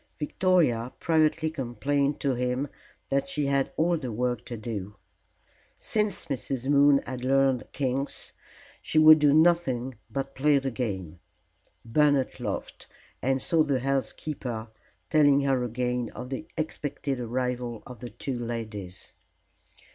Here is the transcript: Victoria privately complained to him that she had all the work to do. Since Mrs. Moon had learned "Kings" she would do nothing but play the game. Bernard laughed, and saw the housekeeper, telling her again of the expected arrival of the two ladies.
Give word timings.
Victoria 0.17 0.91
privately 0.99 1.51
complained 1.51 2.19
to 2.21 2.33
him 2.33 2.67
that 3.09 3.27
she 3.27 3.45
had 3.45 3.71
all 3.77 3.97
the 3.97 4.11
work 4.11 4.43
to 4.45 4.57
do. 4.57 4.95
Since 5.77 6.25
Mrs. 6.25 6.67
Moon 6.67 7.01
had 7.05 7.23
learned 7.23 7.71
"Kings" 7.71 8.31
she 8.81 8.97
would 8.97 9.19
do 9.19 9.31
nothing 9.31 9.93
but 10.09 10.33
play 10.33 10.57
the 10.57 10.71
game. 10.71 11.19
Bernard 11.85 12.39
laughed, 12.39 12.87
and 13.21 13.43
saw 13.43 13.61
the 13.61 13.81
housekeeper, 13.81 14.69
telling 15.11 15.41
her 15.41 15.63
again 15.63 16.09
of 16.15 16.31
the 16.31 16.47
expected 16.57 17.19
arrival 17.19 17.83
of 17.85 17.99
the 17.99 18.09
two 18.09 18.39
ladies. 18.39 19.13